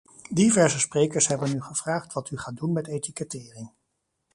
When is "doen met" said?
2.57-2.87